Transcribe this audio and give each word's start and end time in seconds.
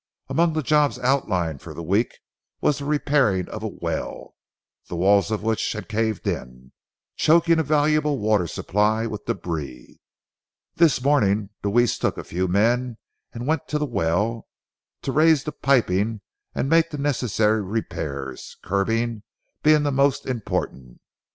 Among 0.29 0.53
the 0.53 0.63
jobs 0.63 0.97
outlined 0.97 1.61
for 1.61 1.75
the 1.75 1.83
week 1.83 2.17
was 2.59 2.79
the 2.79 2.85
repairing 2.85 3.47
of 3.49 3.61
a 3.61 3.67
well, 3.67 4.33
the 4.89 4.95
walls 4.95 5.29
of 5.29 5.43
which 5.43 5.73
had 5.73 5.87
caved 5.87 6.25
in, 6.25 6.71
choking 7.17 7.59
a 7.59 7.63
valuable 7.63 8.17
water 8.17 8.47
supply 8.47 9.05
with 9.05 9.25
débris. 9.25 9.99
This 10.73 11.03
morning 11.03 11.51
Deweese 11.61 11.99
took 11.99 12.17
a 12.17 12.23
few 12.23 12.47
men 12.47 12.97
and 13.31 13.45
went 13.45 13.67
to 13.67 13.77
the 13.77 13.85
well, 13.85 14.47
to 15.03 15.11
raise 15.11 15.43
the 15.43 15.51
piping 15.51 16.21
and 16.55 16.67
make 16.67 16.89
the 16.89 16.97
necessary 16.97 17.61
repairs, 17.61 18.57
curbing 18.63 19.21
being 19.61 19.83
the 19.83 19.91
most 19.91 20.25
important. 20.25 20.99